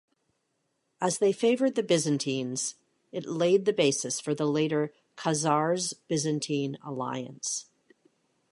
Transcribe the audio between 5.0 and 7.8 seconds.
Khazars-Byzantine alliance.